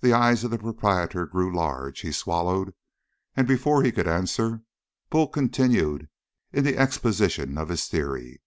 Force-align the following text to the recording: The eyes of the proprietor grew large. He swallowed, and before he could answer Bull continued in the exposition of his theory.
The 0.00 0.14
eyes 0.14 0.42
of 0.42 0.50
the 0.50 0.58
proprietor 0.58 1.26
grew 1.26 1.54
large. 1.54 2.00
He 2.00 2.12
swallowed, 2.12 2.72
and 3.36 3.46
before 3.46 3.82
he 3.82 3.92
could 3.92 4.08
answer 4.08 4.62
Bull 5.10 5.28
continued 5.28 6.08
in 6.50 6.64
the 6.64 6.78
exposition 6.78 7.58
of 7.58 7.68
his 7.68 7.86
theory. 7.86 8.40